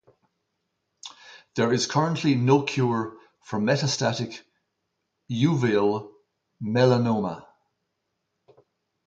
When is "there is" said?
1.53-1.85